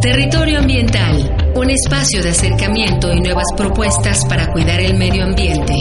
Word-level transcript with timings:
Territorio 0.00 0.60
Ambiental, 0.60 1.52
un 1.56 1.70
espacio 1.70 2.22
de 2.22 2.30
acercamiento 2.30 3.12
y 3.12 3.20
nuevas 3.20 3.46
propuestas 3.56 4.24
para 4.26 4.52
cuidar 4.52 4.80
el 4.80 4.96
medio 4.96 5.24
ambiente, 5.24 5.74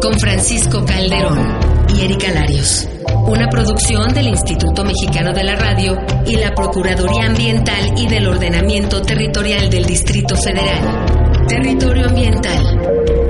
con 0.00 0.16
Francisco 0.20 0.84
Calderón 0.84 1.58
y 1.88 2.04
Erika 2.04 2.30
Larios. 2.30 2.88
Una 3.26 3.48
producción 3.48 4.14
del 4.14 4.28
Instituto 4.28 4.84
Mexicano 4.84 5.32
de 5.32 5.42
la 5.42 5.56
Radio 5.56 5.98
y 6.24 6.36
la 6.36 6.54
Procuraduría 6.54 7.26
Ambiental 7.26 7.94
y 7.96 8.06
del 8.06 8.28
Ordenamiento 8.28 9.02
Territorial 9.02 9.68
del 9.68 9.86
Distrito 9.86 10.36
Federal. 10.36 11.06
Territorio 11.48 12.06
Ambiental, 12.06 12.80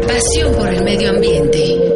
pasión 0.06 0.54
por 0.56 0.68
el 0.68 0.84
medio 0.84 1.08
ambiente. 1.08 1.93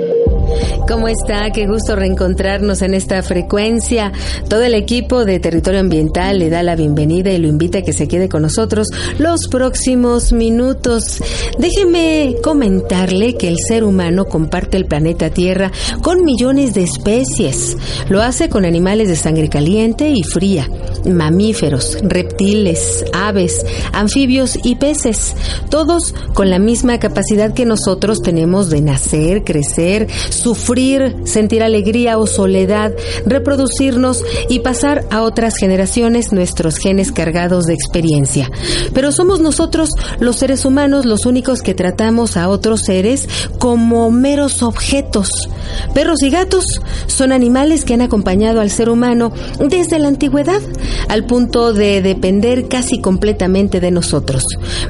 ¿Cómo 0.89 1.07
está? 1.07 1.51
Qué 1.51 1.67
gusto 1.67 1.97
reencontrarnos 1.97 2.81
en 2.81 2.95
esta 2.95 3.23
frecuencia. 3.23 4.11
Todo 4.49 4.63
el 4.63 4.73
equipo 4.73 5.27
de 5.27 5.39
Territorio 5.39 5.81
Ambiental 5.81 6.39
le 6.39 6.49
da 6.49 6.63
la 6.63 6.77
bienvenida 6.77 7.31
y 7.31 7.37
lo 7.37 7.47
invita 7.47 7.81
a 7.81 7.83
que 7.83 7.93
se 7.93 8.09
quede 8.09 8.31
con 8.31 8.41
nosotros 8.41 8.89
los 9.19 9.49
próximos 9.49 10.33
minutos. 10.33 11.23
Déjeme 11.59 12.37
comentarle 12.43 13.37
que 13.37 13.49
el 13.49 13.59
ser 13.59 13.85
humano 13.85 14.25
comparte 14.25 14.79
el 14.79 14.87
planeta 14.87 15.29
Tierra 15.29 15.71
con 16.01 16.25
millones 16.25 16.73
de 16.73 16.85
especies. 16.85 17.77
Lo 18.09 18.23
hace 18.23 18.49
con 18.49 18.65
animales 18.65 19.11
de 19.11 19.17
sangre 19.17 19.51
caliente 19.51 20.09
y 20.09 20.23
fría, 20.23 20.71
mamíferos, 21.05 21.99
reptiles, 22.01 23.05
aves, 23.13 23.67
anfibios 23.93 24.59
y 24.65 24.77
peces, 24.77 25.37
todos 25.69 26.15
con 26.33 26.49
la 26.49 26.59
misma 26.59 26.99
capacidad 26.99 27.53
que 27.53 27.67
nosotros 27.67 28.23
tenemos 28.23 28.71
de 28.71 28.81
nacer, 28.81 29.45
crecer, 29.45 30.07
sufrir, 30.31 30.78
sentir 31.25 31.65
alegría 31.65 32.19
o 32.19 32.27
soledad, 32.29 32.93
reproducirnos 33.27 34.23
y 34.49 34.61
pasar 34.61 35.05
a 35.11 35.23
otras 35.23 35.57
generaciones 35.57 36.33
nuestros 36.33 36.77
genes 36.77 37.11
cargados 37.11 37.65
de 37.65 37.75
experiencia. 37.75 38.49
Pero 38.95 39.11
somos 39.11 39.41
nosotros, 39.41 39.91
los 40.21 40.37
seres 40.37 40.65
humanos, 40.65 41.05
los 41.05 41.27
únicos 41.27 41.63
que 41.63 41.75
tratamos 41.75 42.37
a 42.37 42.49
otros 42.49 42.83
seres 42.83 43.29
como 43.59 44.13
meros 44.13 44.63
objetos. 44.63 45.49
Perros 45.95 46.23
y 46.23 46.31
gatos 46.31 46.65
son 47.09 47.33
animales 47.33 47.85
que 47.85 47.95
han 47.95 48.03
acompañado 48.03 48.61
al 48.61 48.71
ser 48.71 48.89
humano 48.89 49.33
desde 49.59 49.99
la 49.99 50.07
antigüedad, 50.07 50.63
al 51.09 51.25
punto 51.27 51.73
de 51.73 52.03
depender 52.03 52.69
casi 52.69 53.01
completamente 53.01 53.81
de 53.81 53.91
nosotros. 53.91 54.45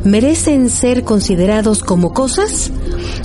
¿Merecen 0.05 0.69
ser 0.69 1.03
considerados 1.05 1.83
como 1.83 2.13
cosas? 2.13 2.71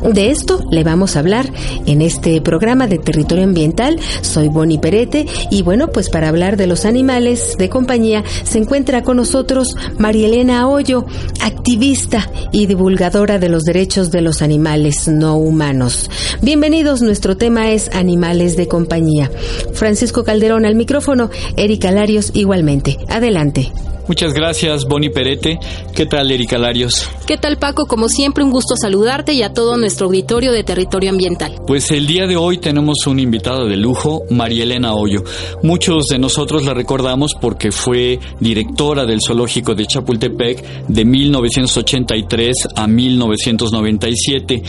De 0.02 0.32
esto 0.32 0.62
le 0.72 0.84
vamos 0.86 1.16
a 1.16 1.20
hablar 1.20 1.52
en 1.86 2.02
este 2.02 2.40
programa 2.40 2.53
de 2.60 3.00
Territorio 3.00 3.46
Ambiental. 3.46 4.00
Soy 4.22 4.48
Bonnie 4.48 4.78
Perete 4.78 5.26
y 5.50 5.64
bueno, 5.64 5.88
pues 5.88 6.10
para 6.10 6.30
hablar 6.30 6.56
de 6.56 6.68
los 6.68 6.86
animales 6.86 7.56
de 7.58 7.68
compañía 7.68 8.24
se 8.44 8.60
encuentra 8.60 9.02
con 9.02 9.18
nosotros 9.18 9.76
Marielena 9.98 10.68
Hoyo, 10.70 11.06
activista 11.42 12.30
y 12.52 12.68
divulgadora 12.68 13.40
de 13.40 13.50
los 13.50 13.64
derechos 13.64 14.12
de 14.12 14.22
los 14.22 14.44
animales 14.44 15.08
no 15.08 15.36
humanos. 15.36 16.12
Bienvenidos, 16.42 17.02
nuestro 17.02 17.38
tema 17.38 17.72
es 17.72 17.90
animales 17.92 18.56
de 18.56 18.68
compañía. 18.68 19.32
Francisco 19.74 20.24
Calderón 20.24 20.66
al 20.66 20.76
micrófono, 20.76 21.32
Erika 21.58 21.92
Larios 21.92 22.32
igualmente. 22.36 23.00
Adelante. 23.10 23.72
Muchas 24.08 24.34
gracias, 24.34 24.86
Boni 24.86 25.10
Perete. 25.10 25.60
¿Qué 25.96 26.06
tal, 26.06 26.32
Erika 26.32 26.58
Larios? 26.58 27.10
¿Qué 27.26 27.38
tal, 27.38 27.58
Paco? 27.58 27.86
Como 27.86 28.10
siempre, 28.10 28.44
un 28.44 28.52
gusto 28.52 28.76
saludarte 28.76 29.34
y 29.34 29.44
a 29.44 29.54
todo 29.54 29.78
nuestro 29.78 30.08
auditorio 30.08 30.52
de 30.52 30.64
Territorio 30.64 31.10
Ambiental. 31.10 31.56
Pues 31.66 31.90
el 31.92 32.06
día 32.06 32.28
de 32.28 32.36
hoy 32.36 32.58
tenemos 32.58 33.08
una 33.08 33.22
invitada 33.22 33.66
de 33.66 33.78
lujo, 33.78 34.24
María 34.30 34.64
Elena 34.64 34.94
Hoyo. 34.94 35.24
Muchos 35.62 36.08
de 36.08 36.20
nosotros 36.20 36.66
la 36.66 36.74
recordamos 36.74 37.32
porque 37.40 37.72
fue 37.72 38.20
directora 38.40 39.06
del 39.06 39.20
Zoológico 39.26 39.74
de 39.74 39.86
Chapultepec 39.86 40.88
de 40.88 41.06
1983 41.06 42.56
a 42.76 42.88
1997. 42.88 44.64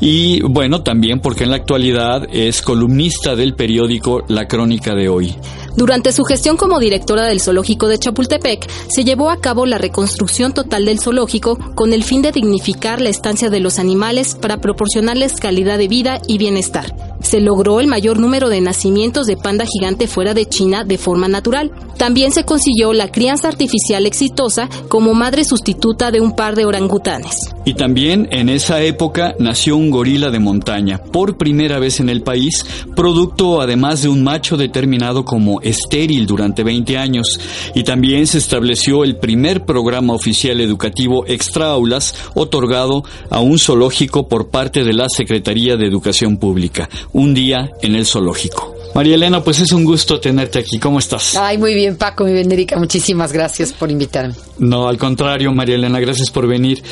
Y 0.00 0.40
bueno, 0.42 0.82
también 0.82 1.20
porque 1.20 1.44
en 1.44 1.50
la 1.50 1.56
actualidad 1.56 2.26
es 2.32 2.62
columnista 2.62 3.36
del 3.36 3.54
periódico 3.54 4.24
La 4.28 4.48
Crónica 4.48 4.94
de 4.94 5.08
Hoy. 5.08 5.34
Durante 5.78 6.10
su 6.10 6.24
gestión 6.24 6.56
como 6.56 6.80
directora 6.80 7.26
del 7.26 7.40
Zoológico 7.40 7.86
de 7.86 8.00
Chapultepec, 8.00 8.68
se 8.88 9.04
llevó 9.04 9.30
a 9.30 9.40
cabo 9.40 9.64
la 9.64 9.78
reconstrucción 9.78 10.52
total 10.52 10.86
del 10.86 10.98
zoológico 10.98 11.56
con 11.76 11.92
el 11.92 12.02
fin 12.02 12.20
de 12.20 12.32
dignificar 12.32 13.00
la 13.00 13.10
estancia 13.10 13.48
de 13.48 13.60
los 13.60 13.78
animales 13.78 14.34
para 14.34 14.60
proporcionarles 14.60 15.36
calidad 15.36 15.78
de 15.78 15.86
vida 15.86 16.20
y 16.26 16.36
bienestar. 16.38 17.07
Se 17.28 17.42
logró 17.42 17.78
el 17.78 17.88
mayor 17.88 18.18
número 18.18 18.48
de 18.48 18.62
nacimientos 18.62 19.26
de 19.26 19.36
panda 19.36 19.66
gigante 19.66 20.06
fuera 20.06 20.32
de 20.32 20.46
China 20.46 20.82
de 20.82 20.96
forma 20.96 21.28
natural. 21.28 21.70
También 21.98 22.32
se 22.32 22.44
consiguió 22.44 22.94
la 22.94 23.10
crianza 23.10 23.48
artificial 23.48 24.06
exitosa 24.06 24.70
como 24.88 25.12
madre 25.12 25.44
sustituta 25.44 26.10
de 26.10 26.22
un 26.22 26.34
par 26.34 26.56
de 26.56 26.64
orangutanes. 26.64 27.36
Y 27.66 27.74
también 27.74 28.28
en 28.30 28.48
esa 28.48 28.80
época 28.80 29.34
nació 29.38 29.76
un 29.76 29.90
gorila 29.90 30.30
de 30.30 30.38
montaña, 30.38 31.02
por 31.02 31.36
primera 31.36 31.78
vez 31.78 32.00
en 32.00 32.08
el 32.08 32.22
país, 32.22 32.64
producto 32.96 33.60
además 33.60 34.00
de 34.00 34.08
un 34.08 34.22
macho 34.22 34.56
determinado 34.56 35.26
como 35.26 35.60
estéril 35.60 36.26
durante 36.26 36.64
20 36.64 36.96
años. 36.96 37.38
Y 37.74 37.82
también 37.82 38.26
se 38.26 38.38
estableció 38.38 39.04
el 39.04 39.16
primer 39.16 39.66
programa 39.66 40.14
oficial 40.14 40.62
educativo 40.62 41.26
extra 41.26 41.66
aulas 41.72 42.14
otorgado 42.32 43.02
a 43.28 43.40
un 43.40 43.58
zoológico 43.58 44.28
por 44.28 44.48
parte 44.48 44.82
de 44.82 44.94
la 44.94 45.10
Secretaría 45.10 45.76
de 45.76 45.86
Educación 45.86 46.38
Pública, 46.38 46.88
un 47.18 47.34
día 47.34 47.72
en 47.82 47.94
el 47.94 48.06
zoológico. 48.06 48.74
María 48.94 49.16
Elena, 49.16 49.42
pues 49.42 49.60
es 49.60 49.72
un 49.72 49.84
gusto 49.84 50.18
tenerte 50.18 50.58
aquí. 50.58 50.78
¿Cómo 50.78 50.98
estás? 50.98 51.36
Ay, 51.36 51.58
muy 51.58 51.74
bien, 51.74 51.96
Paco, 51.96 52.24
muy 52.24 52.32
bien, 52.32 52.50
Erika. 52.50 52.76
Muchísimas 52.78 53.32
gracias 53.32 53.72
por 53.72 53.90
invitarme. 53.90 54.34
No, 54.58 54.88
al 54.88 54.96
contrario, 54.96 55.52
María 55.52 55.74
Elena, 55.74 56.00
gracias 56.00 56.30
por 56.30 56.46
venir. 56.46 56.82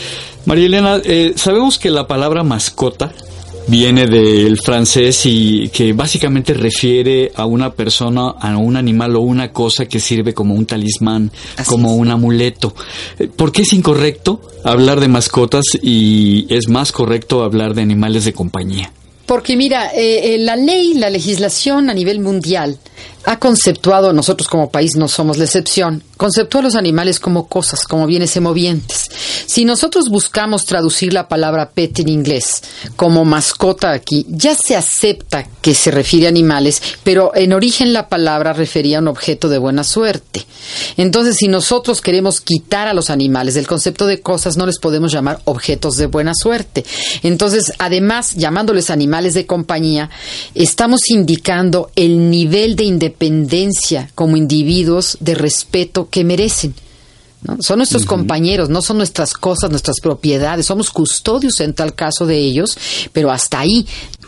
María 0.44 0.66
Elena, 0.66 1.00
eh, 1.04 1.32
sabemos 1.36 1.78
que 1.78 1.90
la 1.90 2.06
palabra 2.06 2.42
mascota 2.42 3.12
viene 3.68 4.06
del 4.06 4.58
francés 4.60 5.22
y 5.24 5.68
que 5.70 5.92
básicamente 5.92 6.54
refiere 6.54 7.32
a 7.34 7.46
una 7.46 7.72
persona, 7.72 8.30
a 8.38 8.56
un 8.56 8.76
animal 8.76 9.16
o 9.16 9.20
una 9.20 9.52
cosa 9.52 9.86
que 9.86 9.98
sirve 9.98 10.34
como 10.34 10.54
un 10.54 10.66
talismán, 10.66 11.30
como 11.66 11.96
un 11.96 12.10
amuleto. 12.10 12.74
Eh, 13.18 13.28
¿Por 13.28 13.52
qué 13.52 13.62
es 13.62 13.72
incorrecto 13.72 14.40
hablar 14.64 15.00
de 15.00 15.08
mascotas 15.08 15.64
y 15.82 16.46
es 16.54 16.68
más 16.68 16.92
correcto 16.92 17.42
hablar 17.42 17.74
de 17.74 17.82
animales 17.82 18.24
de 18.24 18.32
compañía? 18.32 18.92
Porque 19.26 19.56
mira, 19.56 19.90
eh, 19.92 20.34
eh, 20.34 20.38
la 20.38 20.56
ley, 20.56 20.94
la 20.94 21.10
legislación 21.10 21.90
a 21.90 21.94
nivel 21.94 22.20
mundial 22.20 22.78
ha 23.26 23.40
conceptuado, 23.40 24.12
nosotros 24.12 24.48
como 24.48 24.70
país 24.70 24.94
no 24.94 25.08
somos 25.08 25.36
la 25.36 25.44
excepción, 25.44 26.02
conceptúa 26.16 26.60
a 26.60 26.64
los 26.64 26.76
animales 26.76 27.18
como 27.18 27.48
cosas, 27.48 27.84
como 27.84 28.06
bienes 28.06 28.36
emovientes. 28.36 29.10
Si 29.46 29.64
nosotros 29.64 30.08
buscamos 30.08 30.64
traducir 30.64 31.12
la 31.12 31.28
palabra 31.28 31.70
pet 31.70 31.98
en 31.98 32.08
inglés 32.08 32.62
como 32.94 33.24
mascota 33.24 33.90
aquí, 33.90 34.24
ya 34.28 34.54
se 34.54 34.76
acepta 34.76 35.44
que 35.60 35.74
se 35.74 35.90
refiere 35.90 36.26
a 36.26 36.28
animales, 36.28 36.80
pero 37.02 37.32
en 37.34 37.52
origen 37.52 37.92
la 37.92 38.08
palabra 38.08 38.52
refería 38.52 38.98
a 38.98 39.00
un 39.00 39.08
objeto 39.08 39.48
de 39.48 39.58
buena 39.58 39.82
suerte. 39.82 40.46
Entonces, 40.96 41.36
si 41.36 41.48
nosotros 41.48 42.00
queremos 42.00 42.40
quitar 42.40 42.86
a 42.86 42.94
los 42.94 43.10
animales 43.10 43.54
del 43.54 43.66
concepto 43.66 44.06
de 44.06 44.20
cosas, 44.20 44.56
no 44.56 44.66
les 44.66 44.78
podemos 44.78 45.10
llamar 45.10 45.40
objetos 45.46 45.96
de 45.96 46.06
buena 46.06 46.32
suerte. 46.32 46.84
Entonces, 47.24 47.72
además, 47.78 48.36
llamándoles 48.36 48.88
animales 48.90 49.34
de 49.34 49.46
compañía, 49.46 50.10
estamos 50.54 51.10
indicando 51.10 51.90
el 51.96 52.30
nivel 52.30 52.76
de 52.76 52.84
independencia 52.84 53.15
como 54.14 54.36
individuos 54.36 55.16
de 55.20 55.34
respeto 55.34 56.08
que 56.10 56.24
merecen. 56.24 56.74
Son 57.60 57.78
nuestros 57.78 58.04
compañeros, 58.04 58.70
no 58.70 58.82
son 58.82 58.96
nuestras 58.96 59.34
cosas, 59.34 59.70
nuestras 59.70 60.00
propiedades, 60.00 60.66
somos 60.66 60.90
custodios 60.90 61.60
en 61.60 61.74
tal 61.74 61.94
caso 61.94 62.26
de 62.26 62.38
ellos, 62.38 62.76
pero 63.12 63.30
hasta 63.30 63.60
ahí. 63.60 63.86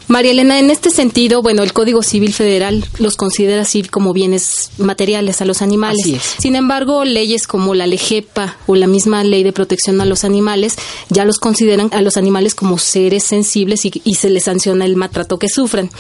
María 0.09 0.31
Elena, 0.31 0.59
en 0.59 0.71
este 0.71 0.91
sentido, 0.91 1.43
bueno, 1.43 1.63
el 1.63 1.75
Código 1.75 2.03
Civil 2.03 2.33
Federal 2.33 2.83
los 2.99 3.15
considera 3.17 3.61
así 3.61 3.83
como 3.83 4.15
bienes 4.15 4.71
materiales 4.79 5.43
a 5.43 5.45
los 5.45 5.61
animales. 5.61 6.01
Sin 6.39 6.57
embargo, 6.57 7.05
leyes 7.05 7.47
como 7.47 7.75
la 7.75 7.87
LEGEPA 7.87 8.57
o 8.67 8.75
la 8.75 8.87
misma 8.87 9.23
Ley 9.23 9.43
de 9.43 9.53
Protección 9.53 10.01
a 10.01 10.07
los 10.07 10.25
Animales 10.25 10.77
ya 11.11 11.27
los 11.27 11.39
consideran 11.39 11.91
a 11.93 12.01
los 12.01 12.17
animales 12.17 12.55
como 12.55 12.79
seres 12.79 13.25
sensibles 13.25 13.85
y, 13.85 14.01
y 14.03 14.15
se 14.15 14.31
les 14.31 14.45
sanciona 14.45 14.87
el 14.87 14.97
maltrato 14.97 15.39
que 15.39 15.51
sufren. 15.51 15.91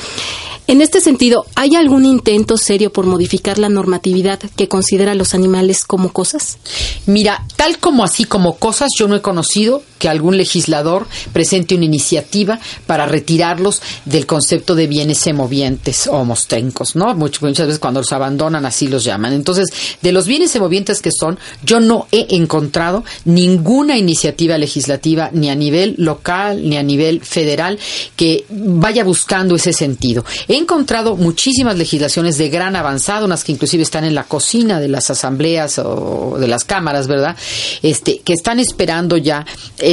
En 0.68 0.80
este 0.80 1.00
sentido, 1.00 1.44
¿hay 1.54 1.76
algún 1.76 2.06
intento 2.06 2.56
serio 2.56 2.92
por 2.92 3.06
modificar 3.06 3.58
la 3.58 3.68
normatividad 3.68 4.38
que 4.38 4.68
considera 4.68 5.12
a 5.12 5.14
los 5.14 5.34
animales 5.34 5.84
como 5.84 6.12
cosas? 6.12 6.58
Mira, 7.06 7.44
tal 7.56 7.78
como 7.78 8.04
así 8.04 8.24
como 8.24 8.56
cosas, 8.56 8.90
yo 8.98 9.06
no 9.06 9.16
he 9.16 9.22
conocido 9.22 9.82
que 9.98 10.08
algún 10.08 10.36
legislador 10.36 11.06
presente 11.32 11.74
una 11.74 11.84
iniciativa 11.84 12.58
para 12.86 13.06
retirarlos 13.06 13.82
del 14.04 14.26
concepto 14.26 14.74
de 14.74 14.86
bienes 14.86 15.18
semovientes 15.18 16.06
o 16.06 16.24
mostrencos, 16.24 16.96
¿no? 16.96 17.14
Muchas, 17.14 17.66
veces 17.66 17.78
cuando 17.78 18.00
los 18.00 18.12
abandonan 18.12 18.64
así 18.66 18.88
los 18.88 19.04
llaman. 19.04 19.32
Entonces, 19.32 19.68
de 20.00 20.12
los 20.12 20.26
bienes 20.26 20.50
semovientes 20.50 21.02
que 21.02 21.10
son, 21.12 21.38
yo 21.64 21.80
no 21.80 22.06
he 22.12 22.26
encontrado 22.30 23.04
ninguna 23.24 23.96
iniciativa 23.98 24.56
legislativa 24.58 25.30
ni 25.32 25.50
a 25.50 25.54
nivel 25.54 25.94
local 25.98 26.68
ni 26.68 26.76
a 26.76 26.82
nivel 26.82 27.20
federal 27.20 27.78
que 28.16 28.44
vaya 28.50 29.04
buscando 29.04 29.56
ese 29.56 29.72
sentido. 29.72 30.24
He 30.46 30.56
encontrado 30.56 31.16
muchísimas 31.16 31.76
legislaciones 31.76 32.38
de 32.38 32.48
gran 32.48 32.76
avanzado, 32.76 33.26
unas 33.26 33.44
que 33.44 33.52
inclusive 33.52 33.82
están 33.82 34.04
en 34.04 34.14
la 34.14 34.24
cocina 34.24 34.80
de 34.80 34.88
las 34.88 35.10
asambleas 35.10 35.78
o 35.78 36.36
de 36.38 36.48
las 36.48 36.64
cámaras, 36.64 37.06
¿verdad? 37.06 37.36
Este, 37.82 38.20
que 38.20 38.32
están 38.32 38.60
esperando 38.60 39.16
ya 39.16 39.44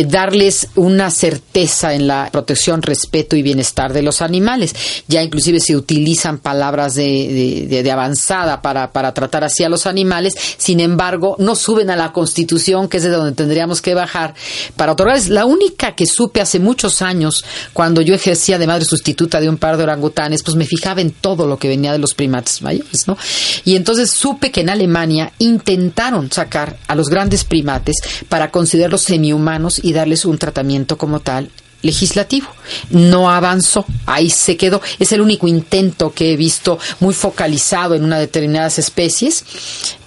darles 0.03 0.68
una 0.75 1.09
certeza 1.09 1.94
en 1.94 2.07
la 2.07 2.30
protección, 2.31 2.81
respeto 2.81 3.36
y 3.36 3.42
bienestar 3.42 3.94
de 3.94 4.01
los 4.01 4.21
animales. 4.21 4.75
Ya 5.07 5.24
inclusive 5.24 5.59
se 5.59 5.75
utilizan 5.75 6.39
palabras 6.39 6.95
de, 6.95 7.68
de, 7.69 7.83
de 7.83 7.92
avanzada 7.92 8.62
para, 8.62 8.92
para 8.92 9.13
tratar 9.13 9.44
así 9.44 9.63
a 9.63 9.69
los 9.69 9.86
animales, 9.86 10.36
sin 10.57 10.80
embargo, 10.80 11.36
no 11.39 11.56
suben 11.56 11.89
a 11.89 11.95
la 11.95 12.12
Constitución, 12.12 12.89
que 12.89 12.97
es 12.97 13.03
de 13.03 13.09
donde 13.09 13.33
tendríamos 13.33 13.81
que 13.81 13.94
bajar, 13.94 14.33
para 14.75 14.94
otorgarles. 14.94 15.30
La 15.30 15.45
única 15.45 15.95
que 15.95 16.06
supe 16.06 16.41
hace 16.41 16.59
muchos 16.59 17.01
años, 17.01 17.45
cuando 17.74 18.01
yo 18.01 18.13
ejercía 18.13 18.57
de 18.57 18.68
madre 18.68 18.86
sustituta 18.86 19.39
de 19.39 19.50
un 19.50 19.57
par 19.57 19.77
de 19.77 19.83
orangutanes, 19.83 20.44
pues 20.44 20.56
me 20.56 20.65
fijaba 20.65 21.01
en 21.01 21.12
todo 21.12 21.48
lo 21.48 21.57
que 21.57 21.68
venía 21.68 21.91
de 21.91 22.00
los 22.00 22.13
primates 22.13 22.62
mayores, 22.62 23.07
¿no? 23.07 23.18
Y 23.63 23.75
entonces 23.75 24.12
supe 24.12 24.51
que 24.51 24.62
en 24.62 24.69
Alemania 24.69 25.31
intentaron 25.39 26.31
sacar 26.31 26.77
a 26.88 26.95
los 26.95 27.09
grandes 27.09 27.44
primates 27.44 27.95
para 28.30 28.51
considerarlos 28.51 29.01
semihumanos 29.01 29.80
y 29.86 29.94
darles 29.94 30.26
un 30.26 30.40
tratamiento 30.40 30.98
como 30.98 31.20
tal 31.20 31.52
legislativo. 31.84 32.48
No 32.90 33.30
avanzó, 33.30 33.86
ahí 34.08 34.32
se 34.32 34.58
quedó. 34.58 34.82
Es 34.98 35.12
el 35.12 35.22
único 35.22 35.48
intento 35.48 36.12
que 36.12 36.34
he 36.34 36.38
visto 36.38 36.80
muy 37.00 37.14
focalizado 37.14 37.94
en 37.94 38.04
una 38.04 38.18
determinadas 38.18 38.80
especies, 38.80 39.46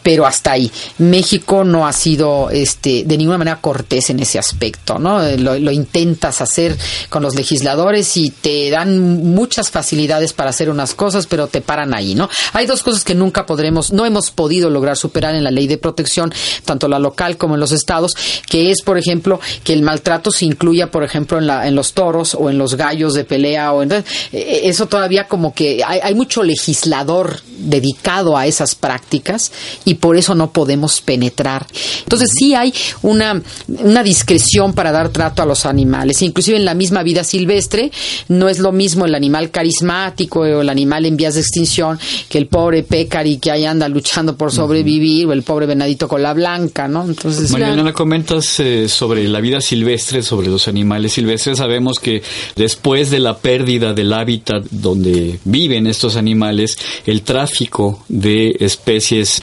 pero 0.08 0.24
hasta 0.24 0.52
ahí. 0.52 0.72
México 0.96 1.64
no 1.64 1.86
ha 1.86 1.92
sido 1.92 2.48
este, 2.48 3.04
de 3.04 3.18
ninguna 3.18 3.36
manera 3.36 3.60
cortés 3.60 4.08
en 4.08 4.20
ese 4.20 4.38
aspecto, 4.38 4.98
¿no? 4.98 5.20
Lo, 5.36 5.58
lo, 5.58 5.70
intentas 5.70 6.40
hacer 6.40 6.78
con 7.10 7.22
los 7.22 7.34
legisladores 7.34 8.16
y 8.16 8.30
te 8.30 8.70
dan 8.70 9.22
muchas 9.22 9.70
facilidades 9.70 10.32
para 10.32 10.48
hacer 10.48 10.70
unas 10.70 10.94
cosas, 10.94 11.26
pero 11.26 11.48
te 11.48 11.60
paran 11.60 11.92
ahí, 11.92 12.14
¿no? 12.14 12.30
Hay 12.54 12.64
dos 12.64 12.82
cosas 12.82 13.04
que 13.04 13.14
nunca 13.14 13.44
podremos, 13.44 13.92
no 13.92 14.06
hemos 14.06 14.30
podido 14.30 14.70
lograr 14.70 14.96
superar 14.96 15.34
en 15.34 15.44
la 15.44 15.50
ley 15.50 15.66
de 15.66 15.76
protección, 15.76 16.32
tanto 16.64 16.88
la 16.88 16.98
local 16.98 17.36
como 17.36 17.56
en 17.56 17.60
los 17.60 17.72
estados, 17.72 18.16
que 18.48 18.70
es, 18.70 18.80
por 18.80 18.96
ejemplo, 18.96 19.40
que 19.62 19.74
el 19.74 19.82
maltrato 19.82 20.30
se 20.30 20.46
incluya, 20.46 20.90
por 20.90 21.04
ejemplo, 21.04 21.36
en, 21.36 21.46
la, 21.46 21.68
en 21.68 21.74
los 21.74 21.92
toros 21.92 22.34
o 22.34 22.48
en 22.48 22.56
los 22.56 22.76
gallos 22.76 23.12
de 23.12 23.24
pelea, 23.24 23.74
o 23.74 23.82
en, 23.82 24.02
eso 24.32 24.86
todavía 24.86 25.28
como 25.28 25.52
que 25.52 25.82
hay, 25.86 26.00
hay 26.02 26.14
mucho 26.14 26.42
legislador 26.42 27.42
dedicado 27.58 28.38
a 28.38 28.46
esas 28.46 28.74
prácticas 28.74 29.52
y 29.84 29.97
por 30.00 30.16
eso 30.16 30.34
no 30.34 30.52
podemos 30.52 31.00
penetrar. 31.00 31.66
Entonces 32.00 32.30
sí 32.36 32.54
hay 32.54 32.72
una, 33.02 33.40
una 33.68 34.02
discreción 34.02 34.72
para 34.72 34.92
dar 34.92 35.10
trato 35.10 35.42
a 35.42 35.46
los 35.46 35.66
animales. 35.66 36.22
Inclusive 36.22 36.56
en 36.56 36.64
la 36.64 36.74
misma 36.74 37.02
vida 37.02 37.24
silvestre 37.24 37.90
no 38.28 38.48
es 38.48 38.58
lo 38.58 38.72
mismo 38.72 39.04
el 39.04 39.14
animal 39.14 39.50
carismático 39.50 40.40
o 40.40 40.60
el 40.60 40.68
animal 40.68 41.06
en 41.06 41.16
vías 41.16 41.34
de 41.34 41.40
extinción 41.40 41.98
que 42.28 42.38
el 42.38 42.46
pobre 42.46 42.82
pécari 42.82 43.38
que 43.38 43.50
ahí 43.50 43.64
anda 43.64 43.88
luchando 43.88 44.36
por 44.36 44.52
sobrevivir 44.52 45.26
o 45.26 45.32
el 45.32 45.42
pobre 45.42 45.66
venadito 45.66 46.08
con 46.08 46.22
la 46.22 46.34
blanca, 46.34 46.88
¿no? 46.88 47.04
Entonces, 47.04 47.50
Mariana, 47.50 47.92
comentas 47.92 48.60
eh, 48.60 48.88
sobre 48.88 49.26
la 49.28 49.40
vida 49.40 49.60
silvestre, 49.60 50.22
sobre 50.22 50.48
los 50.48 50.68
animales 50.68 51.12
silvestres. 51.12 51.58
Sabemos 51.58 51.98
que 51.98 52.22
después 52.56 53.10
de 53.10 53.20
la 53.20 53.38
pérdida 53.38 53.92
del 53.92 54.12
hábitat 54.12 54.64
donde 54.70 55.38
viven 55.44 55.86
estos 55.86 56.16
animales, 56.16 56.78
el 57.06 57.22
tráfico 57.22 58.04
de 58.08 58.56
especies 58.60 59.42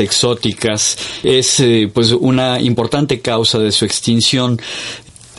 exóticas 0.00 0.96
es 1.22 1.60
eh, 1.60 1.90
pues 1.92 2.12
una 2.12 2.60
importante 2.60 3.20
causa 3.20 3.58
de 3.58 3.72
su 3.72 3.84
extinción. 3.84 4.60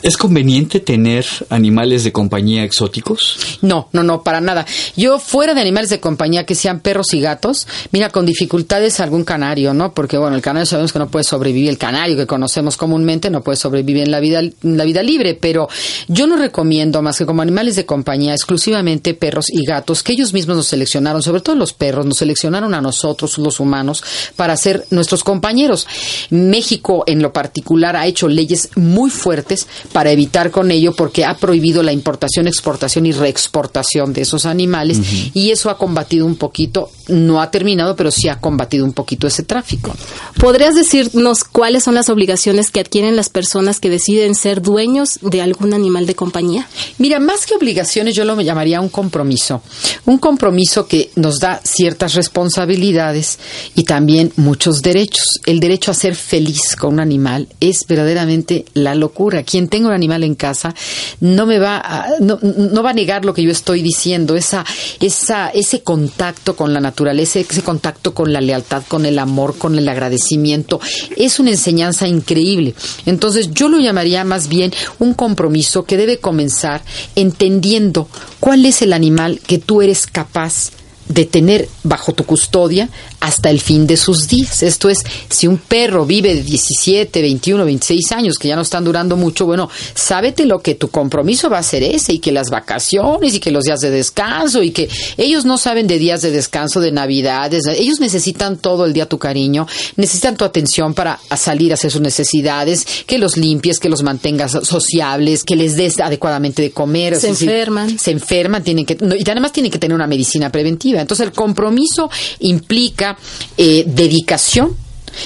¿Es 0.02 0.16
conveniente 0.16 0.80
tener 0.80 1.24
animales 1.48 2.04
de 2.04 2.12
compañía 2.12 2.64
exóticos? 2.64 3.58
No, 3.62 3.88
no, 3.92 4.02
no, 4.02 4.22
para 4.22 4.40
nada. 4.40 4.66
Yo 4.94 5.18
fuera 5.18 5.54
de 5.54 5.62
animales 5.62 5.88
de 5.90 6.00
compañía 6.00 6.44
que 6.44 6.54
sean 6.54 6.80
perros 6.80 7.14
y 7.14 7.20
gatos, 7.20 7.66
mira, 7.92 8.10
con 8.10 8.26
dificultades 8.26 9.00
algún 9.00 9.24
canario, 9.24 9.72
¿no? 9.72 9.94
Porque 9.94 10.18
bueno, 10.18 10.36
el 10.36 10.42
canario 10.42 10.66
sabemos 10.66 10.92
que 10.92 10.98
no 10.98 11.08
puede 11.08 11.24
sobrevivir, 11.24 11.70
el 11.70 11.78
canario 11.78 12.16
que 12.16 12.26
conocemos 12.26 12.76
comúnmente 12.76 13.30
no 13.30 13.42
puede 13.42 13.56
sobrevivir 13.56 14.04
en 14.04 14.10
la 14.10 14.20
vida, 14.20 14.40
en 14.40 14.54
la 14.62 14.84
vida 14.84 15.02
libre, 15.02 15.34
pero 15.34 15.68
yo 16.08 16.26
no 16.26 16.36
recomiendo 16.36 17.00
más 17.00 17.18
que 17.18 17.26
como 17.26 17.42
animales 17.42 17.74
de 17.76 17.86
compañía 17.86 18.34
exclusivamente 18.34 19.14
perros 19.14 19.46
y 19.50 19.64
gatos, 19.64 20.02
que 20.02 20.12
ellos 20.12 20.32
mismos 20.34 20.56
nos 20.56 20.66
seleccionaron, 20.66 21.22
sobre 21.22 21.40
todo 21.40 21.56
los 21.56 21.72
perros, 21.72 22.04
nos 22.04 22.18
seleccionaron 22.18 22.74
a 22.74 22.82
nosotros, 22.82 23.38
los 23.38 23.60
humanos, 23.60 24.04
para 24.36 24.56
ser 24.56 24.86
nuestros 24.90 25.24
compañeros. 25.24 25.86
México 26.30 27.04
en 27.06 27.22
lo 27.22 27.32
particular 27.32 27.96
ha 27.96 28.06
hecho 28.06 28.28
leyes 28.28 28.68
muy 28.76 29.10
fuertes 29.10 29.66
para 29.92 30.10
evitar 30.10 30.50
con 30.50 30.70
ello 30.70 30.94
porque 30.94 31.24
ha 31.24 31.36
prohibido 31.36 31.82
la 31.82 31.92
importación, 31.92 32.46
exportación 32.46 33.06
y 33.06 33.12
reexportación 33.12 34.12
de 34.12 34.22
esos 34.22 34.46
animales 34.46 34.98
uh 34.98 35.02
-huh. 35.02 35.30
y 35.34 35.50
eso 35.50 35.70
ha 35.70 35.78
combatido 35.78 36.26
un 36.26 36.36
poquito, 36.36 36.90
no 37.08 37.40
ha 37.40 37.50
terminado, 37.50 37.96
pero 37.96 38.10
sí 38.10 38.28
ha 38.28 38.40
combatido 38.40 38.84
un 38.84 38.92
poquito 38.92 39.26
ese 39.26 39.42
tráfico. 39.42 39.94
¿Podrías 40.38 40.74
decirnos 40.74 41.44
cuáles 41.44 41.84
son 41.84 41.94
las 41.94 42.08
obligaciones 42.08 42.70
que 42.70 42.80
adquieren 42.80 43.16
las 43.16 43.28
personas 43.28 43.80
que 43.80 43.90
deciden 43.90 44.34
ser 44.34 44.62
dueños 44.62 45.18
de 45.22 45.40
algún 45.42 45.74
animal 45.74 46.06
de 46.06 46.14
compañía? 46.14 46.68
Mira, 46.98 47.20
más 47.20 47.46
que 47.46 47.54
obligaciones 47.54 48.14
yo 48.14 48.24
lo 48.24 48.40
llamaría 48.40 48.80
un 48.80 48.88
compromiso, 48.88 49.62
un 50.04 50.18
compromiso 50.18 50.86
que 50.86 51.10
nos 51.16 51.40
da 51.40 51.60
ciertas 51.64 52.14
responsabilidades 52.14 53.38
y 53.74 53.84
también 53.84 54.32
muchos 54.36 54.82
derechos. 54.82 55.40
El 55.46 55.60
derecho 55.60 55.90
a 55.90 55.94
ser 55.94 56.14
feliz 56.14 56.76
con 56.76 56.94
un 56.94 57.00
animal 57.00 57.48
es 57.60 57.86
verdaderamente 57.86 58.64
la 58.74 58.94
locura. 58.94 59.42
Quien 59.42 59.68
tenga 59.76 59.88
un 59.88 59.94
animal 59.94 60.24
en 60.24 60.34
casa 60.34 60.74
no 61.20 61.44
me 61.44 61.58
va 61.58 61.76
a, 61.76 62.06
no, 62.20 62.38
no, 62.40 62.82
va 62.82 62.90
a 62.90 62.94
negar 62.94 63.26
lo 63.26 63.34
que 63.34 63.42
yo 63.42 63.50
estoy 63.50 63.82
diciendo, 63.82 64.36
esa, 64.36 64.64
esa, 65.00 65.50
ese 65.50 65.82
contacto 65.82 66.56
con 66.56 66.72
la 66.72 66.80
naturaleza, 66.80 67.40
ese 67.40 67.62
contacto 67.62 68.14
con 68.14 68.32
la 68.32 68.40
lealtad, 68.40 68.82
con 68.88 69.04
el 69.04 69.18
amor, 69.18 69.58
con 69.58 69.76
el 69.76 69.86
agradecimiento, 69.86 70.80
es 71.14 71.38
una 71.40 71.50
enseñanza 71.50 72.08
increíble. 72.08 72.74
Entonces 73.04 73.50
yo 73.52 73.68
lo 73.68 73.78
llamaría 73.78 74.24
más 74.24 74.48
bien 74.48 74.72
un 74.98 75.12
compromiso 75.12 75.84
que 75.84 75.98
debe 75.98 76.20
comenzar 76.20 76.80
entendiendo 77.14 78.08
cuál 78.40 78.64
es 78.64 78.80
el 78.80 78.94
animal 78.94 79.40
que 79.46 79.58
tú 79.58 79.82
eres 79.82 80.06
capaz 80.06 80.70
de 80.70 80.85
tener 81.30 81.68
bajo 81.82 82.12
tu 82.12 82.24
custodia 82.24 82.88
hasta 83.20 83.50
el 83.50 83.60
fin 83.60 83.86
de 83.86 83.96
sus 83.96 84.28
días. 84.28 84.62
Esto 84.62 84.88
es, 84.88 85.02
si 85.28 85.46
un 85.46 85.58
perro 85.58 86.04
vive 86.04 86.34
de 86.34 86.42
17, 86.42 87.22
21, 87.22 87.64
26 87.64 88.12
años, 88.12 88.38
que 88.38 88.48
ya 88.48 88.56
no 88.56 88.62
están 88.62 88.84
durando 88.84 89.16
mucho, 89.16 89.46
bueno, 89.46 89.68
sábete 89.94 90.44
lo 90.44 90.60
que 90.60 90.74
tu 90.74 90.88
compromiso 90.88 91.48
va 91.48 91.58
a 91.58 91.62
ser 91.62 91.82
ese, 91.82 92.14
y 92.14 92.18
que 92.18 92.32
las 92.32 92.50
vacaciones, 92.50 93.34
y 93.34 93.40
que 93.40 93.50
los 93.50 93.64
días 93.64 93.80
de 93.80 93.90
descanso, 93.90 94.62
y 94.62 94.70
que 94.70 94.88
ellos 95.16 95.44
no 95.44 95.58
saben 95.58 95.86
de 95.86 95.98
días 95.98 96.22
de 96.22 96.30
descanso, 96.30 96.80
de 96.80 96.92
navidades, 96.92 97.66
ellos 97.66 98.00
necesitan 98.00 98.56
todo 98.58 98.84
el 98.84 98.92
día 98.92 99.06
tu 99.06 99.18
cariño, 99.18 99.66
necesitan 99.96 100.36
tu 100.36 100.44
atención 100.44 100.94
para 100.94 101.18
salir 101.36 101.72
a 101.72 101.74
hacer 101.74 101.90
sus 101.90 102.00
necesidades, 102.00 102.86
que 103.06 103.18
los 103.18 103.36
limpies, 103.36 103.78
que 103.78 103.88
los 103.88 104.02
mantengas 104.02 104.52
sociables, 104.62 105.44
que 105.44 105.56
les 105.56 105.76
des 105.76 106.00
adecuadamente 106.00 106.62
de 106.62 106.70
comer. 106.70 107.18
Se 107.20 107.28
enferman. 107.28 107.98
Se 107.98 108.10
enferman, 108.10 108.62
tienen 108.62 108.84
que, 108.84 108.96
y 109.00 109.30
además 109.30 109.52
tienen 109.52 109.70
que 109.70 109.78
tener 109.78 109.94
una 109.94 110.06
medicina 110.06 110.50
preventiva. 110.50 110.95
Entonces 111.00 111.26
el 111.26 111.32
compromiso 111.32 112.10
implica 112.40 113.16
eh, 113.56 113.84
dedicación, 113.86 114.76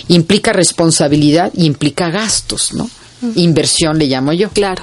implica 0.09 0.53
responsabilidad 0.53 1.50
y 1.55 1.67
implica 1.67 2.11
gastos, 2.11 2.73
¿no? 2.75 2.89
Inversión 3.35 3.99
le 3.99 4.07
llamo 4.07 4.33
yo. 4.33 4.49
Claro. 4.50 4.83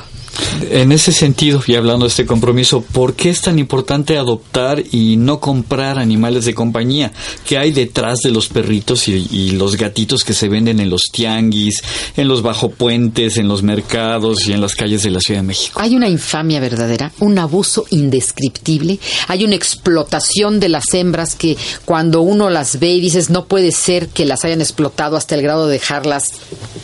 En 0.69 0.91
ese 0.91 1.11
sentido, 1.11 1.61
y 1.65 1.75
hablando 1.75 2.05
de 2.05 2.09
este 2.09 2.25
compromiso, 2.25 2.81
¿por 2.81 3.15
qué 3.15 3.29
es 3.29 3.41
tan 3.41 3.59
importante 3.59 4.17
adoptar 4.17 4.83
y 4.91 5.17
no 5.17 5.39
comprar 5.39 5.99
animales 5.99 6.45
de 6.45 6.53
compañía? 6.53 7.11
¿Qué 7.45 7.57
hay 7.57 7.71
detrás 7.71 8.19
de 8.19 8.31
los 8.31 8.47
perritos 8.47 9.07
y, 9.07 9.51
los 9.57 9.77
gatitos 9.77 10.23
que 10.23 10.33
se 10.33 10.49
venden 10.49 10.79
en 10.79 10.89
los 10.89 11.03
tianguis, 11.11 11.81
en 12.15 12.27
los 12.27 12.41
bajopuentes, 12.41 13.37
en 13.37 13.47
los 13.47 13.63
mercados 13.63 14.47
y 14.47 14.53
en 14.53 14.61
las 14.61 14.75
calles 14.75 15.03
de 15.03 15.11
la 15.11 15.19
Ciudad 15.19 15.41
de 15.41 15.47
México? 15.47 15.79
Hay 15.81 15.95
una 15.95 16.09
infamia 16.09 16.59
verdadera, 16.59 17.11
un 17.19 17.39
abuso 17.39 17.85
indescriptible, 17.89 18.99
hay 19.27 19.45
una 19.45 19.55
explotación 19.55 20.59
de 20.59 20.69
las 20.69 20.93
hembras 20.93 21.35
que 21.35 21.57
cuando 21.85 22.21
uno 22.21 22.49
las 22.49 22.79
ve 22.79 22.93
y 22.93 23.01
dices, 23.01 23.29
no 23.29 23.45
puede 23.45 23.71
ser 23.71 24.09
que 24.09 24.25
las 24.25 24.43
hayan 24.45 24.61
explotado 24.61 25.17
hasta 25.17 25.35
el 25.35 25.41
grado 25.41 25.67
de 25.67 25.73
dejarlas 25.73 26.31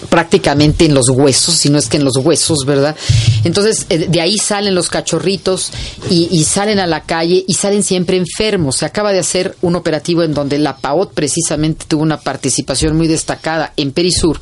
prácticamente 0.10 0.86
en 0.86 0.94
los 0.94 1.10
huesos, 1.10 1.56
si 1.56 1.70
no 1.70 1.80
es 1.80 1.88
que 1.88 1.98
en 1.98 2.06
los 2.06 2.18
huesos, 2.18 2.60
¿verdad? 2.66 2.96
Entonces, 3.44 3.86
eh, 3.90 4.08
de 4.10 4.22
ahí 4.22 4.38
salen 4.38 4.76
los 4.76 4.90
cachorritos 4.90 5.72
y, 6.10 6.44
salen 6.44 6.80
a 6.80 6.88
la 6.88 7.02
calle 7.02 7.44
y 7.48 7.54
salen 7.54 7.84
siempre 7.84 8.18
enfermos. 8.18 8.78
Se 8.78 8.86
acaba 8.86 9.12
de 9.12 9.20
hacer 9.20 9.56
un 9.62 9.76
operativo 9.76 10.24
en 10.24 10.34
donde 10.34 10.60
la 10.60 10.78
PAOT 10.78 11.14
precisamente 11.14 11.86
tuvo 11.88 12.04
una 12.04 12.20
participación 12.20 12.96
muy 12.96 13.08
destacada 13.08 13.74
en 13.78 13.92
Perisur, 13.92 14.40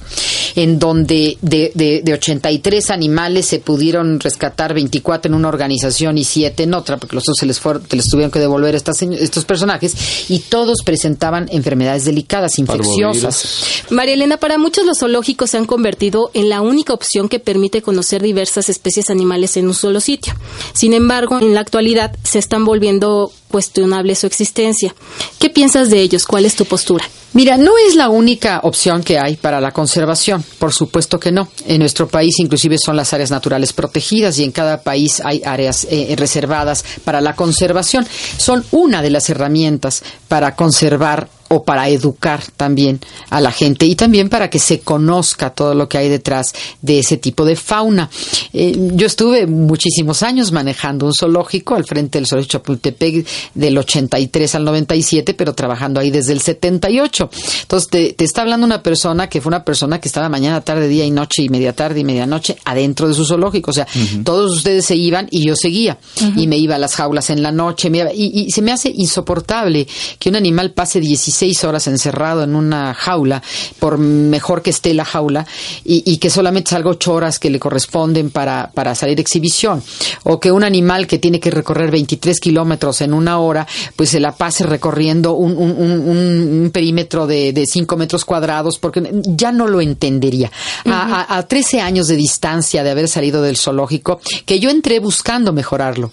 en 0.55 0.79
donde 0.79 1.37
de, 1.41 1.71
de, 1.73 2.01
de 2.03 2.13
83 2.13 2.89
animales 2.89 3.45
se 3.45 3.59
pudieron 3.59 4.19
rescatar 4.19 4.73
24 4.73 5.29
en 5.29 5.35
una 5.35 5.47
organización 5.47 6.17
y 6.17 6.23
7 6.23 6.63
en 6.63 6.73
otra, 6.73 6.97
porque 6.97 7.15
los 7.15 7.23
otros 7.23 7.37
se 7.37 7.45
les, 7.45 7.59
fueron, 7.59 7.83
les 7.91 8.07
tuvieron 8.07 8.31
que 8.31 8.39
devolver 8.39 8.75
estas, 8.75 9.01
estos 9.01 9.45
personajes, 9.45 9.95
y 10.29 10.39
todos 10.39 10.83
presentaban 10.83 11.47
enfermedades 11.51 12.05
delicadas, 12.05 12.59
infecciosas. 12.59 13.83
María 13.89 14.15
Elena, 14.15 14.37
para 14.37 14.57
muchos 14.57 14.85
los 14.85 14.99
zoológicos 14.99 15.51
se 15.51 15.57
han 15.57 15.65
convertido 15.65 16.31
en 16.33 16.49
la 16.49 16.61
única 16.61 16.93
opción 16.93 17.29
que 17.29 17.39
permite 17.39 17.81
conocer 17.81 18.21
diversas 18.21 18.69
especies 18.69 18.90
animales 19.09 19.57
en 19.57 19.67
un 19.67 19.73
solo 19.73 19.99
sitio. 19.99 20.33
Sin 20.73 20.93
embargo, 20.93 21.39
en 21.39 21.53
la 21.53 21.61
actualidad 21.61 22.15
se 22.23 22.39
están 22.39 22.65
volviendo 22.65 23.31
cuestionable 23.49 24.15
su 24.15 24.27
existencia. 24.27 24.95
¿Qué 25.39 25.49
piensas 25.49 25.89
de 25.89 26.01
ellos? 26.01 26.25
¿Cuál 26.25 26.45
es 26.45 26.55
tu 26.55 26.65
postura? 26.65 27.05
Mira, 27.33 27.57
no 27.57 27.71
es 27.87 27.95
la 27.95 28.09
única 28.09 28.59
opción 28.63 29.03
que 29.03 29.17
hay 29.17 29.37
para 29.37 29.61
la 29.61 29.71
conservación, 29.71 30.43
por 30.59 30.73
supuesto 30.73 31.19
que 31.19 31.31
no. 31.31 31.49
En 31.65 31.79
nuestro 31.79 32.07
país 32.07 32.39
inclusive 32.39 32.77
son 32.77 32.97
las 32.97 33.13
áreas 33.13 33.31
naturales 33.31 33.71
protegidas 33.73 34.37
y 34.39 34.43
en 34.43 34.51
cada 34.51 34.81
país 34.81 35.21
hay 35.23 35.41
áreas 35.45 35.87
eh, 35.89 36.13
reservadas 36.17 36.83
para 37.03 37.21
la 37.21 37.35
conservación. 37.35 38.05
Son 38.37 38.65
una 38.71 39.01
de 39.01 39.11
las 39.11 39.29
herramientas 39.29 40.03
para 40.27 40.55
conservar 40.55 41.29
o 41.51 41.63
para 41.63 41.89
educar 41.89 42.41
también 42.55 42.99
a 43.29 43.41
la 43.41 43.51
gente 43.51 43.85
y 43.85 43.95
también 43.95 44.29
para 44.29 44.49
que 44.49 44.57
se 44.57 44.79
conozca 44.79 45.49
todo 45.49 45.75
lo 45.75 45.89
que 45.89 45.97
hay 45.97 46.07
detrás 46.07 46.53
de 46.81 46.99
ese 46.99 47.17
tipo 47.17 47.43
de 47.43 47.57
fauna. 47.57 48.09
Eh, 48.53 48.73
yo 48.93 49.05
estuve 49.05 49.45
muchísimos 49.47 50.23
años 50.23 50.53
manejando 50.53 51.05
un 51.05 51.13
zoológico 51.13 51.75
al 51.75 51.83
frente 51.83 52.17
del 52.17 52.25
zoológico 52.27 52.51
Chapultepec 52.51 53.27
del 53.53 53.77
83 53.77 54.55
al 54.55 54.63
97, 54.63 55.33
pero 55.33 55.53
trabajando 55.53 55.99
ahí 55.99 56.09
desde 56.09 56.31
el 56.31 56.39
78. 56.41 57.29
Entonces 57.63 57.89
te, 57.89 58.13
te, 58.13 58.23
está 58.23 58.43
hablando 58.43 58.65
una 58.65 58.81
persona 58.81 59.27
que 59.27 59.41
fue 59.41 59.49
una 59.49 59.65
persona 59.65 59.99
que 59.99 60.07
estaba 60.07 60.29
mañana, 60.29 60.61
tarde, 60.61 60.87
día 60.87 61.05
y 61.05 61.11
noche 61.11 61.43
y 61.43 61.49
media 61.49 61.73
tarde 61.73 61.99
y 61.99 62.03
media 62.05 62.25
noche 62.25 62.55
adentro 62.63 63.09
de 63.09 63.13
su 63.13 63.25
zoológico. 63.25 63.71
O 63.71 63.73
sea, 63.73 63.87
uh 63.93 63.99
-huh. 63.99 64.23
todos 64.23 64.55
ustedes 64.55 64.85
se 64.85 64.95
iban 64.95 65.27
y 65.29 65.45
yo 65.45 65.55
seguía 65.55 65.97
uh 66.21 66.23
-huh. 66.23 66.41
y 66.41 66.47
me 66.47 66.57
iba 66.57 66.75
a 66.75 66.79
las 66.79 66.95
jaulas 66.95 67.29
en 67.29 67.43
la 67.43 67.51
noche 67.51 67.89
me 67.89 67.97
iba, 67.99 68.13
y, 68.13 68.45
y 68.47 68.51
se 68.51 68.61
me 68.61 68.71
hace 68.71 68.89
insoportable 68.95 69.85
que 70.17 70.29
un 70.29 70.35
animal 70.35 70.71
pase 70.71 70.99
16 71.01 71.40
horas 71.63 71.87
encerrado 71.87 72.43
en 72.43 72.55
una 72.55 72.93
jaula, 72.93 73.41
por 73.79 73.97
mejor 73.97 74.61
que 74.61 74.69
esté 74.69 74.93
la 74.93 75.05
jaula, 75.05 75.45
y, 75.83 76.03
y, 76.05 76.17
que 76.17 76.29
solamente 76.29 76.71
salga 76.71 76.89
ocho 76.89 77.13
horas 77.13 77.39
que 77.39 77.49
le 77.49 77.59
corresponden 77.59 78.29
para, 78.29 78.71
para 78.73 78.95
salir 78.95 79.19
exhibición. 79.19 79.83
O 80.23 80.39
que 80.39 80.51
un 80.51 80.63
animal 80.63 81.07
que 81.07 81.17
tiene 81.17 81.39
que 81.39 81.51
recorrer 81.51 81.91
23 81.91 82.39
kilómetros 82.39 83.01
en 83.01 83.13
una 83.13 83.39
hora, 83.39 83.67
pues 83.95 84.09
se 84.09 84.19
la 84.19 84.33
pase 84.35 84.65
recorriendo 84.65 85.33
un, 85.33 85.57
un, 85.57 85.71
un, 85.71 86.61
un 86.63 86.71
perímetro 86.71 87.27
de, 87.27 87.53
de 87.53 87.65
5 87.65 87.97
metros 87.97 88.23
cuadrados, 88.25 88.77
porque 88.77 89.01
ya 89.23 89.51
no 89.51 89.67
lo 89.67 89.81
entendería. 89.81 90.51
Uh 90.85 90.89
-huh. 90.89 90.93
a, 90.93 91.21
a, 91.21 91.37
a 91.37 91.47
13 91.47 91.81
años 91.81 92.07
de 92.07 92.15
distancia 92.15 92.83
de 92.83 92.91
haber 92.91 93.07
salido 93.07 93.41
del 93.41 93.57
zoológico, 93.57 94.19
que 94.45 94.59
yo 94.59 94.69
entré 94.69 94.99
buscando 94.99 95.53
mejorarlo 95.53 96.11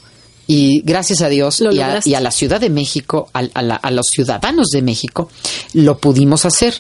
y 0.51 0.81
gracias 0.81 1.21
a 1.21 1.29
Dios 1.29 1.61
y 1.61 1.79
a, 1.79 2.01
y 2.03 2.15
a, 2.15 2.21
la 2.21 2.31
Ciudad 2.31 2.59
de 2.59 2.71
México, 2.71 3.29
a, 3.35 3.43
a, 3.53 3.63
la, 3.63 3.77
a, 3.77 3.91
los 3.91 4.07
ciudadanos 4.07 4.69
de 4.71 4.81
México, 4.81 5.31
lo 5.75 5.99
pudimos 5.99 6.47
hacer. 6.47 6.75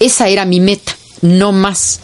Esa 0.00 0.28
era 0.28 0.46
mi 0.46 0.58
meta. 0.60 0.96
No 1.20 1.52
más. 1.52 2.00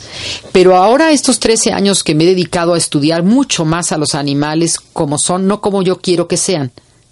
Pero 0.52 0.76
ahora 0.76 1.10
estos 1.10 1.40
13 1.40 1.72
años 1.72 2.04
que 2.04 2.14
me 2.14 2.22
he 2.22 2.28
dedicado 2.28 2.74
a 2.74 2.78
estudiar 2.78 3.24
mucho 3.24 3.64
más 3.64 3.90
a 3.90 3.98
los 3.98 4.14
animales 4.14 4.78
como 4.92 5.18
son, 5.18 5.48
no 5.48 5.60
como 5.60 5.82
yo 5.82 5.98
quiero 6.00 6.28
que 6.28 6.36
sean, 6.36 6.70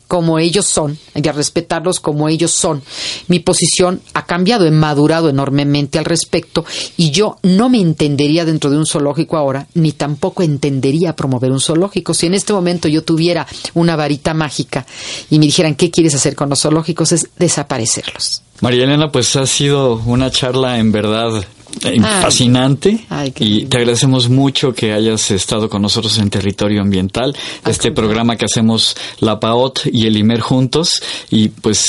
como 0.09 0.39
ellos 0.39 0.67
son, 0.67 0.99
y 1.15 1.27
a 1.27 1.33
respetarlos 1.33 2.01
como 2.01 2.29
ellos 2.29 2.53
son. 2.53 2.83
Mi 3.29 3.41
posición 3.41 4.01
ha 4.15 4.27
cambiado, 4.27 4.65
he 4.67 4.71
madurado 4.71 5.29
enormemente 5.29 5.99
al 5.99 6.05
respecto 6.05 6.65
y 6.97 7.11
yo 7.11 7.39
no 7.43 7.69
me 7.69 7.81
entendería 7.81 8.45
dentro 8.45 8.71
de 8.71 8.79
un 8.79 8.87
zoológico 8.87 9.37
ahora, 9.37 9.67
ni 9.75 9.93
tampoco 9.93 10.43
entendería 10.43 11.17
promover 11.17 11.51
un 11.51 11.61
zoológico. 11.61 12.15
Si 12.15 12.27
en 12.27 12.35
este 12.35 12.53
momento 12.53 12.89
yo 12.89 13.03
tuviera 13.03 13.47
una 13.75 13.97
varita 13.97 14.35
mágica 14.35 14.87
y 15.31 15.39
me 15.39 15.47
dijeran 15.47 15.75
qué 15.75 15.91
quieres 15.91 16.15
hacer 16.15 16.35
con 16.35 16.49
los 16.49 16.61
zoológicos, 16.61 17.13
es 17.13 17.29
desaparecerlos. 17.39 18.43
María 18.61 18.85
Elena, 18.85 19.11
pues 19.13 19.37
ha 19.37 19.47
sido 19.47 19.97
una 20.07 20.31
charla 20.31 20.79
en 20.79 20.93
verdad 20.93 21.45
Ay, 21.85 22.01
fascinante 22.01 23.05
ay, 23.11 23.33
y 23.39 23.67
te 23.67 23.77
agradecemos 23.77 24.29
mucho 24.29 24.73
que 24.73 24.93
hayas 24.93 25.31
estado 25.31 25.69
con 25.69 25.83
nosotros 25.83 26.17
en 26.19 26.31
Territorio 26.31 26.81
Ambiental, 26.81 27.37
al 27.65 27.71
este 27.71 27.93
programa 27.93 28.37
que 28.37 28.47
hacemos 28.47 28.97
la 29.21 29.39
PAOT 29.39 29.81
y 29.93 30.07
el 30.07 30.17
IMER 30.17 30.41
juntos 30.41 31.03
y 31.31 31.49
pues 31.49 31.85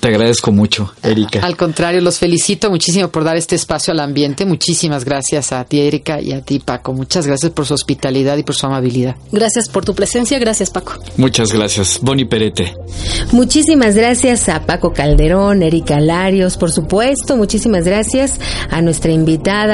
te 0.00 0.08
agradezco 0.08 0.50
mucho, 0.50 0.92
Erika. 1.02 1.40
Al 1.40 1.56
contrario, 1.56 2.00
los 2.00 2.18
felicito 2.18 2.70
muchísimo 2.70 3.08
por 3.08 3.24
dar 3.24 3.36
este 3.36 3.54
espacio 3.54 3.92
al 3.92 4.00
ambiente. 4.00 4.44
Muchísimas 4.44 5.04
gracias 5.04 5.52
a 5.52 5.64
ti, 5.64 5.80
Erika, 5.80 6.20
y 6.20 6.32
a 6.32 6.42
ti, 6.42 6.58
Paco. 6.58 6.92
Muchas 6.92 7.26
gracias 7.26 7.52
por 7.52 7.66
su 7.66 7.74
hospitalidad 7.74 8.36
y 8.36 8.42
por 8.42 8.54
su 8.54 8.66
amabilidad. 8.66 9.16
Gracias 9.30 9.68
por 9.68 9.84
tu 9.84 9.94
presencia, 9.94 10.38
gracias, 10.38 10.70
Paco. 10.70 10.94
Muchas 11.16 11.52
gracias, 11.52 12.00
Boni 12.02 12.24
Perete. 12.24 12.74
Muchísimas 13.32 13.94
gracias 13.94 14.48
a 14.48 14.66
Paco 14.66 14.92
Calderón, 14.92 15.62
Erika 15.62 16.00
Larios, 16.00 16.56
por 16.56 16.72
supuesto. 16.72 17.36
Muchísimas 17.36 17.84
gracias 17.84 18.38
a 18.70 18.82
nuestra 18.82 19.12
invitada 19.12 19.27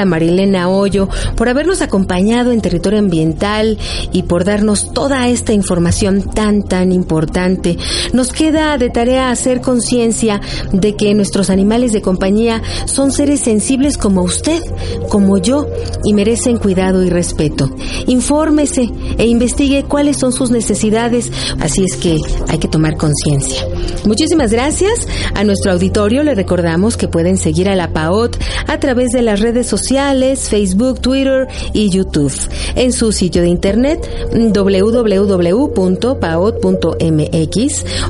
Marilena 0.05 0.69
Hoyo 0.69 1.07
por 1.35 1.47
habernos 1.47 1.81
acompañado 1.81 2.51
en 2.51 2.61
territorio 2.61 2.99
ambiental 2.99 3.77
y 4.11 4.23
por 4.23 4.43
darnos 4.43 4.93
toda 4.93 5.27
esta 5.29 5.53
información 5.53 6.21
tan 6.21 6.63
tan 6.63 6.91
importante. 6.91 7.77
Nos 8.13 8.33
queda 8.33 8.77
de 8.77 8.89
tarea 8.89 9.31
hacer 9.31 9.61
conciencia 9.61 10.41
de 10.71 10.95
que 10.95 11.13
nuestros 11.13 11.49
animales 11.49 11.93
de 11.93 12.01
compañía 12.01 12.61
son 12.85 13.11
seres 13.11 13.39
sensibles 13.41 13.97
como 13.97 14.23
usted, 14.23 14.61
como 15.09 15.37
yo, 15.37 15.67
y 16.03 16.13
merecen 16.13 16.57
cuidado 16.57 17.03
y 17.03 17.09
respeto. 17.09 17.69
Infórmese 18.07 18.89
e 19.17 19.27
investigue 19.27 19.83
cuáles 19.83 20.17
son 20.17 20.31
sus 20.31 20.51
necesidades, 20.51 21.31
así 21.59 21.83
es 21.83 21.95
que 21.95 22.17
hay 22.47 22.57
que 22.57 22.67
tomar 22.67 22.97
conciencia. 22.97 23.65
Muchísimas 24.05 24.51
gracias 24.51 25.07
a 25.33 25.43
nuestro 25.43 25.71
auditorio. 25.71 26.23
Le 26.23 26.35
recordamos 26.35 26.97
que 26.97 27.07
pueden 27.07 27.37
seguir 27.37 27.69
a 27.69 27.75
la 27.75 27.91
PAOT 27.91 28.37
a 28.67 28.79
través 28.79 29.11
de 29.11 29.21
las 29.21 29.39
redes 29.45 29.67
sociales, 29.67 30.49
Facebook, 30.49 30.99
Twitter 31.01 31.47
y 31.71 31.91
YouTube. 31.91 32.33
En 32.75 32.91
su 32.91 33.11
sitio 33.11 33.43
de 33.43 33.49
internet 33.49 34.09
www.paot.mx 34.33 35.05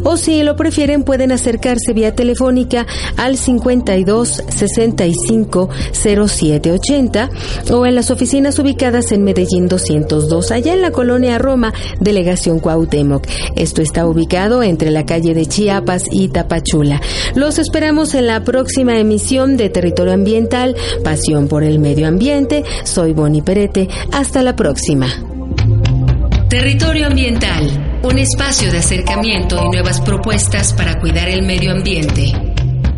o 0.03 0.15
si 0.15 0.43
lo 0.43 0.55
prefieren 0.55 1.03
pueden 1.03 1.33
acercarse 1.33 1.91
vía 1.91 2.15
telefónica 2.15 2.87
al 3.17 3.35
52 3.35 4.43
65 4.47 5.69
07 5.91 6.71
80 6.71 7.29
o 7.71 7.85
en 7.85 7.95
las 7.95 8.11
oficinas 8.11 8.57
ubicadas 8.59 9.11
en 9.11 9.25
Medellín 9.25 9.67
202 9.67 10.51
allá 10.51 10.73
en 10.73 10.81
la 10.81 10.91
colonia 10.91 11.37
Roma, 11.37 11.73
delegación 11.99 12.59
Cuauhtémoc. 12.59 13.27
Esto 13.57 13.81
está 13.81 14.07
ubicado 14.07 14.63
entre 14.63 14.89
la 14.89 15.05
calle 15.05 15.33
de 15.33 15.47
Chiapas 15.47 16.05
y 16.11 16.29
Tapachula. 16.29 17.01
Los 17.35 17.59
esperamos 17.59 18.15
en 18.15 18.27
la 18.27 18.45
próxima 18.45 18.97
emisión 18.97 19.57
de 19.57 19.69
Territorio 19.69 20.13
Ambiental, 20.13 20.77
Por 21.49 21.63
el 21.63 21.79
Medio 21.79 22.07
Ambiente. 22.07 22.63
Soy 22.83 23.13
Boni 23.13 23.41
Perete. 23.41 23.89
Hasta 24.11 24.43
la 24.43 24.55
próxima. 24.55 25.07
Territorio 26.49 27.07
Ambiental, 27.07 27.99
un 28.03 28.19
espacio 28.19 28.71
de 28.71 28.77
acercamiento 28.77 29.59
y 29.65 29.69
nuevas 29.69 30.01
propuestas 30.01 30.73
para 30.73 30.99
cuidar 30.99 31.27
el 31.27 31.41
medio 31.41 31.71
ambiente. 31.71 32.31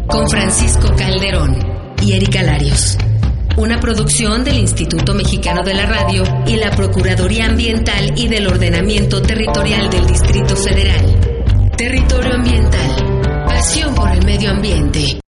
Con 0.08 0.30
Francisco 0.30 0.90
Calderón 0.98 1.58
y 2.02 2.14
Erika 2.14 2.44
Larios. 2.44 2.98
Una 3.56 3.80
producción 3.80 4.44
del 4.44 4.60
Instituto 4.60 5.14
Mexicano 5.14 5.64
de 5.64 5.74
la 5.74 5.86
Radio 5.86 6.24
y 6.46 6.58
la 6.58 6.72
Procuraduría 6.72 7.46
Ambiental 7.46 8.14
y 8.18 8.28
del 8.28 8.46
Ordenamiento 8.46 9.22
Territorial 9.22 9.90
del 9.90 10.06
Distrito 10.06 10.56
Federal. 10.58 11.72
Territorio 11.78 12.34
Ambiental. 12.34 13.46
Pasión 13.48 13.96
por 13.96 14.12
el 14.12 14.26
medio 14.26 14.52
ambiente. 14.52 15.22